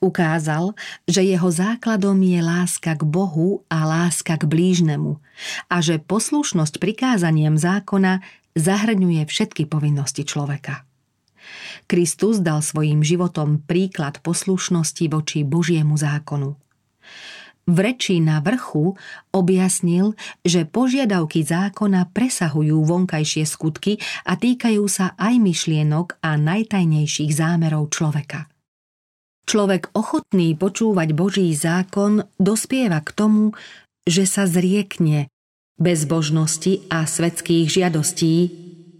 Ukázal, 0.00 0.72
že 1.04 1.20
jeho 1.20 1.52
základom 1.52 2.16
je 2.18 2.40
láska 2.40 2.96
k 2.96 3.02
Bohu 3.04 3.62
a 3.68 3.84
láska 3.84 4.40
k 4.40 4.48
blížnemu 4.48 5.20
a 5.68 5.76
že 5.84 6.00
poslušnosť 6.00 6.80
prikázaniam 6.80 7.60
zákona 7.60 8.24
zahrňuje 8.54 9.26
všetky 9.26 9.66
povinnosti 9.66 10.26
človeka. 10.26 10.86
Kristus 11.90 12.38
dal 12.38 12.62
svojim 12.62 13.02
životom 13.02 13.62
príklad 13.64 14.22
poslušnosti 14.22 15.04
voči 15.10 15.42
Božiemu 15.42 15.98
zákonu. 15.98 16.54
V 17.70 17.76
reči 17.78 18.18
na 18.18 18.42
vrchu 18.42 18.98
objasnil, 19.30 20.18
že 20.42 20.66
požiadavky 20.66 21.46
zákona 21.46 22.10
presahujú 22.10 22.82
vonkajšie 22.82 23.46
skutky 23.46 24.02
a 24.26 24.34
týkajú 24.34 24.84
sa 24.90 25.14
aj 25.14 25.38
myšlienok 25.38 26.18
a 26.18 26.34
najtajnejších 26.34 27.30
zámerov 27.30 27.94
človeka. 27.94 28.50
Človek 29.46 29.94
ochotný 29.94 30.54
počúvať 30.58 31.14
Boží 31.14 31.50
zákon 31.54 32.26
dospieva 32.38 33.02
k 33.02 33.10
tomu, 33.14 33.54
že 34.06 34.26
sa 34.26 34.50
zriekne 34.50 35.30
bezbožnosti 35.80 36.86
a 36.92 37.08
svetských 37.08 37.66
žiadostí 37.66 38.34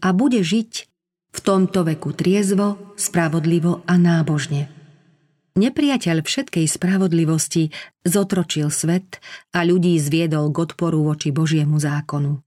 a 0.01 0.17
bude 0.17 0.41
žiť 0.41 0.73
v 1.31 1.39
tomto 1.39 1.87
veku 1.87 2.17
triezvo, 2.17 2.97
spravodlivo 2.97 3.87
a 3.87 3.95
nábožne. 4.01 4.73
Nepriateľ 5.61 6.25
všetkej 6.25 6.67
spravodlivosti 6.67 7.69
zotročil 8.03 8.73
svet 8.73 9.21
a 9.53 9.63
ľudí 9.63 10.01
zviedol 10.01 10.49
k 10.51 10.57
odporu 10.65 11.05
voči 11.05 11.31
Božiemu 11.31 11.77
zákonu. 11.77 12.41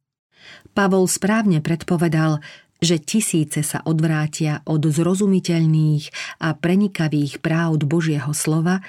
Pavol 0.74 1.06
správne 1.06 1.62
predpovedal, 1.62 2.42
že 2.84 3.00
tisíce 3.00 3.64
sa 3.64 3.80
odvrátia 3.88 4.60
od 4.68 4.84
zrozumiteľných 4.84 6.12
a 6.44 6.52
prenikavých 6.52 7.40
práv 7.40 7.80
Božieho 7.88 8.36
slova 8.36 8.84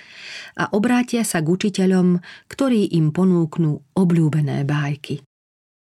a 0.59 0.65
obrátia 0.75 1.23
sa 1.23 1.39
k 1.39 1.51
učiteľom, 1.55 2.19
ktorí 2.51 2.91
im 2.99 3.15
ponúknú 3.15 3.87
obľúbené 3.95 4.67
bájky. 4.67 5.23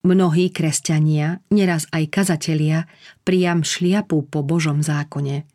Mnohí 0.04 0.52
kresťania, 0.52 1.40
neraz 1.48 1.88
aj 1.96 2.12
kazatelia, 2.12 2.92
priam 3.24 3.64
šliapu 3.64 4.28
po 4.28 4.44
Božom 4.44 4.84
zákone. 4.84 5.48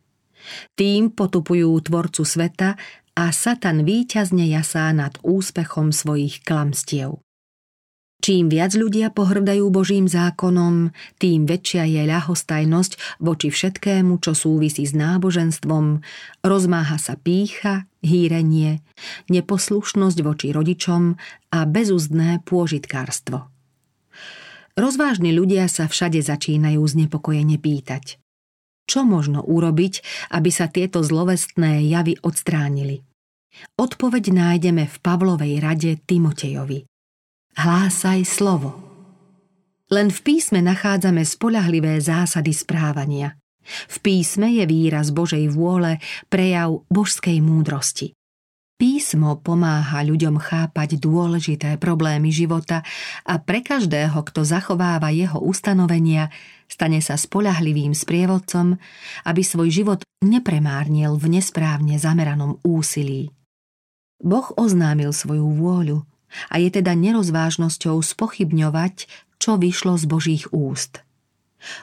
Tým 0.73 1.13
potupujú 1.13 1.69
tvorcu 1.85 2.25
sveta 2.25 2.73
a 3.13 3.29
Satan 3.29 3.85
výťazne 3.85 4.49
jasá 4.49 4.89
nad 4.89 5.21
úspechom 5.21 5.93
svojich 5.93 6.41
klamstiev. 6.41 7.21
Čím 8.19 8.49
viac 8.49 8.73
ľudia 8.73 9.13
pohrdajú 9.13 9.69
Božím 9.69 10.09
zákonom, 10.09 10.91
tým 11.21 11.45
väčšia 11.45 11.85
je 11.85 12.01
ľahostajnosť 12.09 13.21
voči 13.21 13.53
všetkému, 13.53 14.17
čo 14.17 14.33
súvisí 14.33 14.83
s 14.83 14.97
náboženstvom, 14.97 16.01
rozmáha 16.41 16.97
sa 16.97 17.15
pícha, 17.15 17.85
hýrenie, 18.01 18.81
neposlušnosť 19.29 20.17
voči 20.25 20.51
rodičom 20.51 21.15
a 21.53 21.59
bezúzdné 21.63 22.43
pôžitkárstvo. 22.43 23.58
Rozvážni 24.79 25.35
ľudia 25.35 25.67
sa 25.67 25.91
všade 25.91 26.23
začínajú 26.23 26.79
znepokojene 26.79 27.59
pýtať. 27.59 28.15
Čo 28.87 29.03
možno 29.03 29.43
urobiť, 29.43 30.01
aby 30.31 30.49
sa 30.49 30.71
tieto 30.71 31.03
zlovestné 31.03 31.83
javy 31.91 32.15
odstránili? 32.23 33.03
Odpoveď 33.75 34.31
nájdeme 34.31 34.87
v 34.87 34.95
Pavlovej 35.03 35.59
rade 35.59 35.99
Timotejovi 36.07 36.87
hlásaj 37.59 38.23
slovo. 38.23 38.79
Len 39.91 40.07
v 40.07 40.19
písme 40.21 40.63
nachádzame 40.63 41.27
spolahlivé 41.27 41.99
zásady 41.99 42.55
správania. 42.55 43.35
V 43.89 43.97
písme 43.99 44.53
je 44.55 44.63
výraz 44.63 45.11
Božej 45.11 45.49
vôle, 45.51 45.99
prejav 46.31 46.85
božskej 46.87 47.41
múdrosti. 47.43 48.15
Písmo 48.79 49.35
pomáha 49.43 50.07
ľuďom 50.07 50.39
chápať 50.39 51.03
dôležité 51.03 51.75
problémy 51.75 52.31
života 52.31 52.79
a 53.27 53.35
pre 53.35 53.59
každého, 53.59 54.15
kto 54.15 54.47
zachováva 54.47 55.11
jeho 55.11 55.35
ustanovenia, 55.43 56.31
stane 56.71 57.03
sa 57.03 57.19
spolahlivým 57.19 57.91
sprievodcom, 57.91 58.79
aby 59.27 59.41
svoj 59.43 59.67
život 59.67 59.99
nepremárnil 60.23 61.19
v 61.19 61.25
nesprávne 61.27 61.99
zameranom 61.99 62.55
úsilí. 62.63 63.35
Boh 64.23 64.47
oznámil 64.55 65.11
svoju 65.11 65.43
vôľu, 65.59 66.07
a 66.47 66.61
je 66.61 66.69
teda 66.71 66.93
nerozvážnosťou 66.93 67.99
spochybňovať, 67.99 68.95
čo 69.41 69.57
vyšlo 69.57 69.97
z 69.97 70.05
Božích 70.05 70.45
úst. 70.53 71.01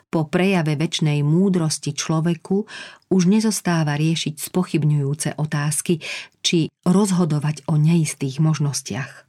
Po 0.09 0.29
prejave 0.29 0.75
väčšnej 0.77 1.21
múdrosti 1.21 1.93
človeku 1.93 2.65
už 3.13 3.23
nezostáva 3.29 3.97
riešiť 3.97 4.41
spochybňujúce 4.41 5.37
otázky 5.37 6.01
či 6.41 6.69
rozhodovať 6.85 7.69
o 7.69 7.77
neistých 7.77 8.41
možnostiach. 8.41 9.29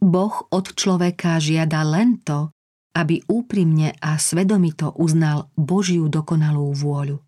Boh 0.00 0.44
od 0.52 0.66
človeka 0.76 1.40
žiada 1.40 1.80
len 1.84 2.20
to, 2.20 2.52
aby 2.96 3.20
úprimne 3.28 3.92
a 4.00 4.16
svedomito 4.16 4.92
uznal 4.96 5.52
Božiu 5.56 6.08
dokonalú 6.08 6.72
vôľu. 6.72 7.20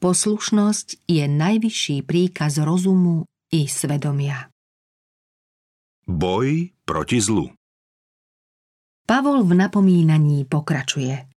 Poslušnosť 0.00 1.04
je 1.10 1.24
najvyšší 1.26 2.06
príkaz 2.06 2.62
rozumu 2.62 3.26
i 3.50 3.66
svedomia. 3.66 4.48
Boj 6.06 6.74
proti 6.82 7.22
zlu 7.22 7.54
Pavol 9.06 9.42
v 9.42 9.58
napomínaní 9.58 10.46
pokračuje. 10.46 11.29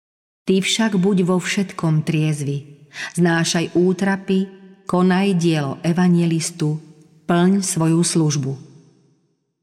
Ty 0.52 0.60
však 0.60 1.00
buď 1.00 1.24
vo 1.32 1.40
všetkom 1.40 2.04
triezvy, 2.04 2.92
znášaj 3.16 3.72
útrapy, 3.72 4.52
konaj 4.84 5.40
dielo 5.40 5.80
evangelistu, 5.80 6.76
plň 7.24 7.64
svoju 7.64 8.04
službu. 8.04 8.52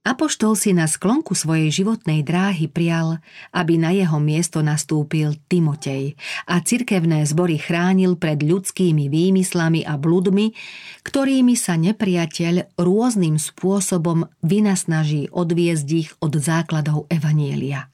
Apoštol 0.09 0.57
si 0.57 0.73
na 0.73 0.89
sklonku 0.89 1.37
svojej 1.37 1.69
životnej 1.69 2.25
dráhy 2.25 2.73
prial, 2.73 3.21
aby 3.53 3.77
na 3.77 3.93
jeho 3.93 4.17
miesto 4.17 4.65
nastúpil 4.65 5.37
Timotej 5.53 6.17
a 6.49 6.57
cirkevné 6.65 7.29
zbory 7.29 7.61
chránil 7.61 8.17
pred 8.17 8.41
ľudskými 8.41 9.13
výmyslami 9.13 9.85
a 9.85 10.01
bludmi, 10.01 10.57
ktorými 11.05 11.53
sa 11.53 11.77
nepriateľ 11.77 12.81
rôznym 12.81 13.37
spôsobom 13.37 14.25
vynasnaží 14.41 15.29
odviezť 15.37 15.89
ich 15.93 16.17
od 16.25 16.33
základov 16.41 17.05
Evanielia. 17.13 17.93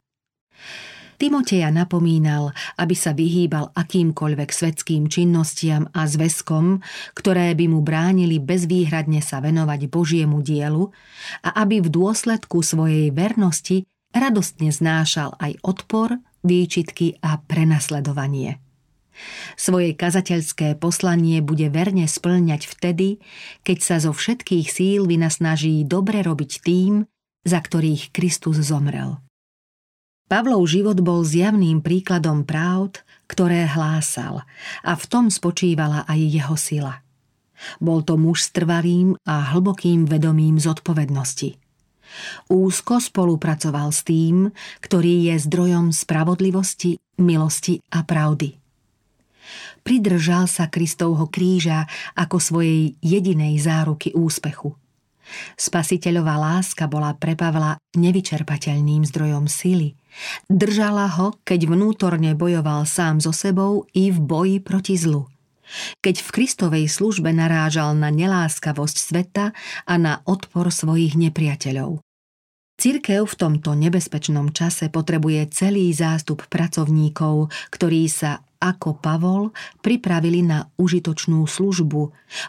Timoteja 1.15 1.71
napomínal, 1.71 2.51
aby 2.75 2.95
sa 2.99 3.15
vyhýbal 3.15 3.71
akýmkoľvek 3.75 4.51
svetským 4.51 5.07
činnostiam 5.07 5.87
a 5.95 6.11
zväzkom, 6.11 6.83
ktoré 7.15 7.55
by 7.55 7.67
mu 7.71 7.81
bránili 7.81 8.43
bezvýhradne 8.43 9.23
sa 9.23 9.39
venovať 9.39 9.87
Božiemu 9.87 10.43
dielu 10.43 10.91
a 11.47 11.63
aby 11.63 11.81
v 11.81 11.89
dôsledku 11.89 12.61
svojej 12.61 13.15
vernosti 13.15 13.87
radostne 14.11 14.71
znášal 14.75 15.39
aj 15.39 15.59
odpor, 15.63 16.19
výčitky 16.45 17.19
a 17.25 17.41
prenasledovanie. 17.41 18.61
Svoje 19.55 19.95
kazateľské 19.95 20.75
poslanie 20.75 21.39
bude 21.39 21.71
verne 21.71 22.05
splňať 22.11 22.67
vtedy, 22.67 23.23
keď 23.63 23.79
sa 23.79 23.97
zo 24.03 24.11
všetkých 24.11 24.67
síl 24.67 25.07
vynasnaží 25.07 25.87
dobre 25.87 26.21
robiť 26.21 26.53
tým, 26.61 27.07
za 27.47 27.63
ktorých 27.63 28.11
Kristus 28.11 28.59
zomrel. 28.59 29.24
Pavlov 30.25 30.65
život 30.65 30.97
bol 31.05 31.21
zjavným 31.21 31.85
príkladom 31.85 32.49
práv, 32.49 32.97
ktoré 33.29 33.69
hlásal 33.69 34.49
a 34.81 34.93
v 34.97 35.05
tom 35.05 35.29
spočívala 35.29 36.09
aj 36.09 36.21
jeho 36.21 36.57
sila. 36.57 36.95
Bol 37.77 38.01
to 38.01 38.17
muž 38.17 38.49
s 38.49 38.51
trvalým 38.53 39.17
a 39.29 39.53
hlbokým 39.53 40.09
vedomím 40.09 40.57
zodpovednosti. 40.57 41.61
Úzko 42.49 43.01
spolupracoval 43.05 43.93
s 43.93 44.01
tým, 44.05 44.49
ktorý 44.81 45.33
je 45.33 45.35
zdrojom 45.45 45.93
spravodlivosti, 45.93 47.01
milosti 47.21 47.85
a 47.93 48.05
pravdy. 48.05 48.57
Pridržal 49.85 50.49
sa 50.49 50.73
Kristovho 50.73 51.29
kríža 51.29 51.85
ako 52.17 52.41
svojej 52.41 52.97
jedinej 53.05 53.61
záruky 53.61 54.17
úspechu– 54.17 54.73
Spasiteľová 55.57 56.37
láska 56.37 56.87
bola 56.87 57.17
pre 57.17 57.35
Pavla 57.35 57.77
nevyčerpateľným 57.97 59.05
zdrojom 59.09 59.49
sily. 59.51 59.97
Držala 60.47 61.11
ho, 61.19 61.35
keď 61.43 61.67
vnútorne 61.67 62.39
bojoval 62.39 62.87
sám 62.87 63.19
so 63.19 63.35
sebou 63.35 63.89
i 63.97 64.15
v 64.15 64.19
boji 64.23 64.57
proti 64.63 64.95
zlu. 64.95 65.27
Keď 66.05 66.21
v 66.21 66.29
Kristovej 66.31 66.87
službe 66.93 67.33
narážal 67.33 67.97
na 67.97 68.13
neláskavosť 68.13 68.97
sveta 69.01 69.57
a 69.89 69.95
na 69.97 70.21
odpor 70.29 70.69
svojich 70.69 71.17
nepriateľov. 71.17 72.05
Cirkev 72.75 73.31
v 73.31 73.39
tomto 73.39 73.79
nebezpečnom 73.79 74.51
čase 74.51 74.91
potrebuje 74.91 75.47
celý 75.55 75.95
zástup 75.95 76.43
pracovníkov, 76.51 77.49
ktorí 77.71 78.11
sa 78.11 78.43
ako 78.65 78.97
Pavol 78.97 79.53
pripravili 79.85 80.41
na 80.41 80.65
užitočnú 80.81 81.45
službu, 81.45 82.03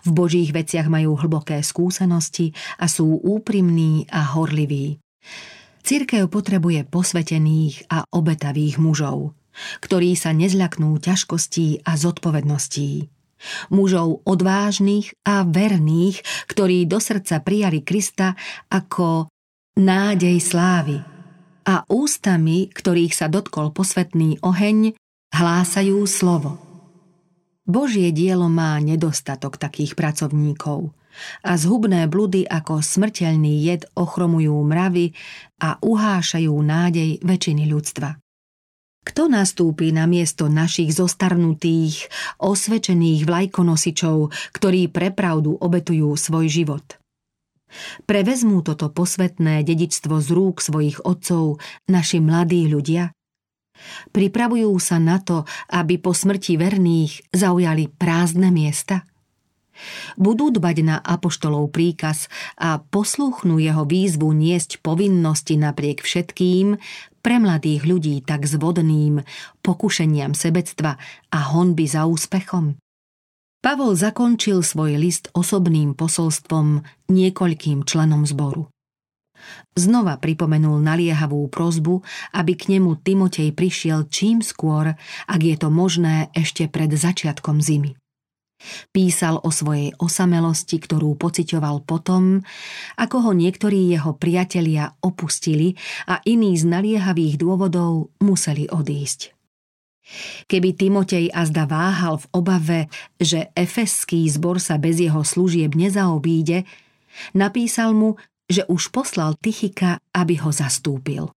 v 0.08 0.10
božích 0.16 0.56
veciach 0.56 0.88
majú 0.88 1.20
hlboké 1.20 1.60
skúsenosti 1.60 2.56
a 2.80 2.88
sú 2.88 3.20
úprimní 3.20 4.08
a 4.08 4.32
horliví. 4.32 5.04
Cirkev 5.86 6.32
potrebuje 6.32 6.88
posvetených 6.88 7.92
a 7.92 8.08
obetavých 8.10 8.80
mužov, 8.80 9.36
ktorí 9.84 10.16
sa 10.16 10.32
nezľaknú 10.34 10.98
ťažkostí 10.98 11.86
a 11.86 11.94
zodpovedností. 12.00 13.12
Mužov 13.70 14.26
odvážnych 14.26 15.14
a 15.28 15.46
verných, 15.46 16.24
ktorí 16.50 16.90
do 16.90 16.98
srdca 16.98 17.44
prijali 17.44 17.84
Krista 17.86 18.34
ako 18.72 19.30
nádej 19.78 20.40
slávy 20.42 20.98
a 21.66 21.84
ústami, 21.86 22.72
ktorých 22.72 23.14
sa 23.14 23.28
dotkol 23.30 23.70
posvetný 23.70 24.42
oheň, 24.42 24.98
hlásajú 25.36 26.08
slovo. 26.08 26.56
Božie 27.68 28.16
dielo 28.16 28.48
má 28.48 28.80
nedostatok 28.80 29.60
takých 29.60 30.00
pracovníkov 30.00 30.96
a 31.44 31.52
zhubné 31.60 32.08
bludy 32.08 32.48
ako 32.48 32.80
smrteľný 32.80 33.68
jed 33.68 33.84
ochromujú 34.00 34.56
mravy 34.64 35.12
a 35.60 35.76
uhášajú 35.82 36.54
nádej 36.56 37.20
väčšiny 37.20 37.68
ľudstva. 37.68 38.20
Kto 39.06 39.30
nastúpi 39.30 39.94
na 39.94 40.10
miesto 40.10 40.50
našich 40.50 40.90
zostarnutých, 40.94 42.10
osvečených 42.42 43.22
vlajkonosičov, 43.30 44.34
ktorí 44.56 44.90
pre 44.90 45.14
pravdu 45.14 45.54
obetujú 45.54 46.18
svoj 46.18 46.50
život? 46.50 46.86
Prevezmú 48.10 48.66
toto 48.66 48.90
posvetné 48.90 49.62
dedičstvo 49.62 50.22
z 50.22 50.28
rúk 50.32 50.62
svojich 50.64 51.02
otcov 51.06 51.62
naši 51.90 52.18
mladí 52.22 52.66
ľudia? 52.66 53.15
Pripravujú 54.12 54.72
sa 54.80 54.98
na 54.98 55.20
to, 55.20 55.44
aby 55.72 56.00
po 56.00 56.16
smrti 56.16 56.56
verných 56.56 57.32
zaujali 57.36 57.92
prázdne 57.92 58.50
miesta? 58.50 59.04
Budú 60.16 60.56
dbať 60.56 60.78
na 60.88 60.98
apoštolov 61.04 61.68
príkaz 61.76 62.32
a 62.56 62.80
poslúchnú 62.80 63.60
jeho 63.60 63.84
výzvu 63.84 64.32
niesť 64.32 64.80
povinnosti 64.80 65.60
napriek 65.60 66.00
všetkým 66.00 66.80
pre 67.20 67.36
mladých 67.42 67.84
ľudí 67.84 68.24
tak 68.24 68.48
zvodným 68.48 69.20
pokušeniam 69.60 70.32
sebectva 70.32 70.96
a 71.28 71.40
honby 71.52 71.92
za 71.92 72.08
úspechom? 72.08 72.80
Pavol 73.60 73.98
zakončil 73.98 74.62
svoj 74.62 74.96
list 75.02 75.34
osobným 75.34 75.98
posolstvom 75.98 76.86
niekoľkým 77.10 77.82
členom 77.84 78.22
zboru. 78.30 78.70
Znova 79.76 80.18
pripomenul 80.18 80.80
naliehavú 80.82 81.48
prozbu, 81.52 82.02
aby 82.34 82.54
k 82.56 82.78
nemu 82.78 83.00
Timotej 83.04 83.52
prišiel 83.52 84.08
čím 84.08 84.40
skôr, 84.40 84.96
ak 85.28 85.42
je 85.44 85.56
to 85.60 85.70
možné 85.70 86.32
ešte 86.32 86.68
pred 86.72 86.92
začiatkom 86.92 87.60
zimy. 87.60 87.96
Písal 88.96 89.44
o 89.44 89.52
svojej 89.52 89.92
osamelosti, 90.00 90.80
ktorú 90.80 91.20
pociťoval 91.20 91.84
potom, 91.84 92.40
ako 92.96 93.30
ho 93.30 93.32
niektorí 93.36 93.92
jeho 93.92 94.16
priatelia 94.16 94.96
opustili 95.04 95.76
a 96.08 96.24
iní 96.24 96.56
z 96.56 96.64
naliehavých 96.66 97.36
dôvodov 97.36 98.16
museli 98.24 98.66
odísť. 98.72 99.36
Keby 100.46 100.78
Timotej 100.78 101.34
azda 101.34 101.66
váhal 101.66 102.22
v 102.22 102.30
obave, 102.38 102.80
že 103.18 103.50
efeský 103.58 104.30
zbor 104.30 104.62
sa 104.62 104.78
bez 104.78 105.02
jeho 105.02 105.26
služieb 105.26 105.74
nezaobíde, 105.74 106.64
napísal 107.34 107.98
mu, 107.98 108.14
že 108.46 108.68
už 108.70 108.94
poslal 108.94 109.34
Tychika, 109.38 110.02
aby 110.14 110.38
ho 110.42 110.54
zastúpil. 110.54 111.34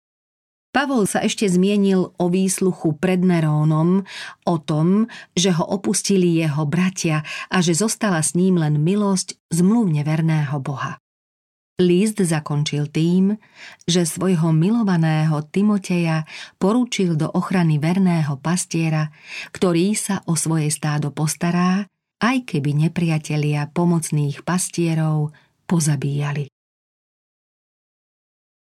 Pavol 0.76 1.08
sa 1.08 1.24
ešte 1.24 1.48
zmienil 1.48 2.12
o 2.20 2.26
výsluchu 2.28 3.00
pred 3.00 3.24
Nerónom, 3.24 4.04
o 4.44 4.56
tom, 4.60 5.08
že 5.32 5.48
ho 5.56 5.64
opustili 5.64 6.36
jeho 6.36 6.68
bratia 6.68 7.24
a 7.48 7.64
že 7.64 7.72
zostala 7.72 8.20
s 8.20 8.36
ním 8.36 8.60
len 8.60 8.84
milosť 8.84 9.40
zmluvne 9.48 10.04
verného 10.04 10.60
Boha. 10.60 11.00
List 11.80 12.20
zakončil 12.20 12.88
tým, 12.88 13.36
že 13.84 14.08
svojho 14.08 14.52
milovaného 14.52 15.44
Timoteja 15.48 16.28
porúčil 16.60 17.16
do 17.20 17.28
ochrany 17.32 17.80
verného 17.80 18.36
pastiera, 18.40 19.12
ktorý 19.56 19.96
sa 19.96 20.24
o 20.28 20.36
svoje 20.36 20.68
stádo 20.72 21.08
postará, 21.08 21.88
aj 22.20 22.36
keby 22.48 22.88
nepriatelia 22.88 23.68
pomocných 23.72 24.40
pastierov 24.44 25.36
pozabíjali. 25.68 26.48